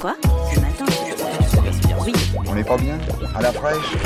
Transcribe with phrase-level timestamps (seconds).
[0.00, 0.16] Quoi
[0.54, 0.86] Ce matin
[2.06, 2.12] Oui.
[2.48, 2.98] On n'est pas bien
[3.34, 3.96] À la fraîche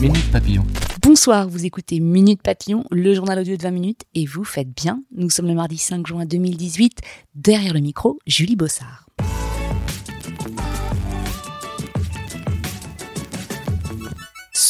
[0.00, 0.64] Minute Papillon.
[1.02, 5.02] Bonsoir, vous écoutez Minute Papillon, le journal audio de 20 minutes, et vous faites bien.
[5.16, 7.00] Nous sommes le mardi 5 juin 2018.
[7.34, 9.06] Derrière le micro, Julie Bossard.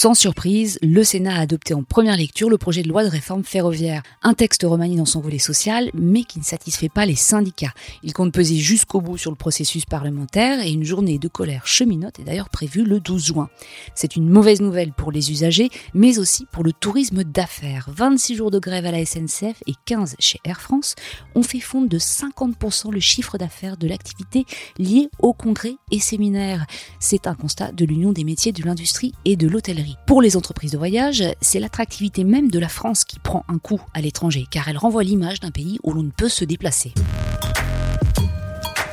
[0.04, 3.42] Sans surprise, le Sénat a adopté en première lecture le projet de loi de réforme
[3.42, 7.72] ferroviaire, un texte remanié dans son volet social, mais qui ne satisfait pas les syndicats.
[8.02, 12.20] Il compte peser jusqu'au bout sur le processus parlementaire et une journée de colère cheminote
[12.20, 13.48] est d'ailleurs prévue le 12 juin.
[13.94, 17.88] C'est une mauvaise nouvelle pour les usagers, mais aussi pour le tourisme d'affaires.
[17.88, 20.97] 26 jours de grève à la SNCF et 15 chez Air France
[21.34, 24.44] ont fait fondre de 50% le chiffre d'affaires de l'activité
[24.77, 26.66] liée aux congrès et séminaires.
[27.00, 29.94] C'est un constat de l'Union des métiers de l'industrie et de l'hôtellerie.
[30.06, 33.81] Pour les entreprises de voyage, c'est l'attractivité même de la France qui prend un coup
[33.95, 36.92] à l'étranger, car elle renvoie l'image d'un pays où l'on ne peut se déplacer.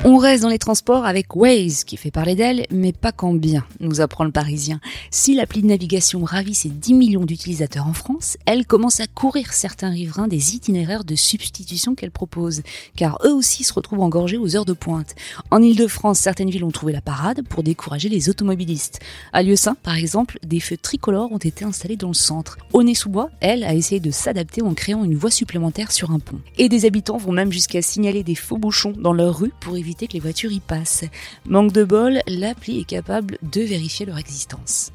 [0.04, 3.64] On reste dans les transports avec Waze, qui fait parler d'elle, mais pas qu'en bien,
[3.80, 4.80] nous apprend le Parisien.
[5.12, 9.54] Si l'appli de navigation ravit ses 10 millions d'utilisateurs en France, elle commence à courir
[9.54, 12.64] certains riverains des itinéraires de substitution qu'elle propose,
[12.96, 15.14] car eux aussi se retrouvent engorgés aux heures de pointe.
[15.52, 19.02] En Ile-de-France, certaines villes ont trouvé la parade pour décourager les automobilistes.
[19.34, 22.58] À Lieu-Saint, par exemple, des feux tricolores ont été installés dans le centre.
[22.74, 26.42] Aulnay-sous-Bois, elle, a essayé de s'adapter en créant une voie supplémentaire sur un pont.
[26.58, 29.91] Et des habitants vont même jusqu'à signaler des faux bouchons dans leur rue pour éviter
[29.96, 31.06] que les voitures y passent.
[31.46, 34.92] Manque de bol, l'appli est capable de vérifier leur existence.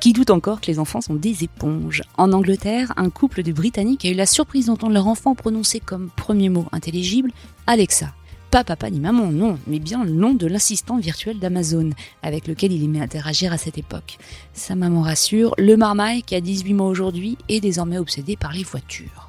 [0.00, 2.02] Qui doute encore que les enfants sont des éponges?
[2.16, 6.10] En Angleterre, un couple de Britanniques a eu la surprise d'entendre leur enfant prononcer comme
[6.10, 7.32] premier mot intelligible
[7.66, 8.14] Alexa.
[8.50, 11.90] Pas papa ni maman, non, mais bien le nom de l'assistant virtuel d'Amazon,
[12.22, 14.18] avec lequel il aimait interagir à cette époque.
[14.54, 18.64] Sa maman rassure, le marmaille, qui a 18 mois aujourd'hui, est désormais obsédé par les
[18.64, 19.27] voitures.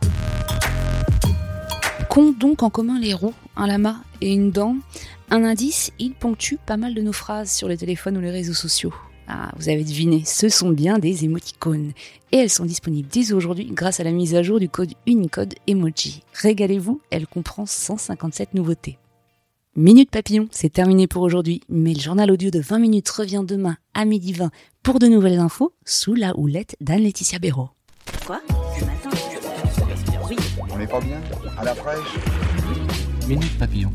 [2.09, 4.75] Qu'ont donc en commun les roues, un lama et une dent
[5.29, 8.55] Un indice, ils ponctuent pas mal de nos phrases sur les téléphones ou les réseaux
[8.55, 8.93] sociaux.
[9.27, 11.91] Ah, vous avez deviné, ce sont bien des émoticônes.
[12.31, 15.53] Et elles sont disponibles dès aujourd'hui grâce à la mise à jour du code Unicode
[15.67, 16.23] Emoji.
[16.33, 18.97] Régalez-vous, elle comprend 157 nouveautés.
[19.75, 23.77] Minute Papillon, c'est terminé pour aujourd'hui, mais le journal audio de 20 minutes revient demain
[23.93, 24.49] à midi 20
[24.81, 27.69] pour de nouvelles infos sous la houlette d'Anne-Laetitia Béraud.
[30.79, 31.19] On n'est pas bien.
[31.57, 32.07] À la fraîche.
[33.27, 33.91] Minute Papillon.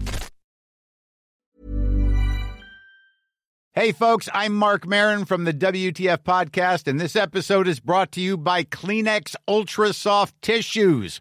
[3.73, 8.21] Hey, folks, I'm Mark Marin from the WTF Podcast, and this episode is brought to
[8.21, 11.21] you by Kleenex Ultra Soft Tissues,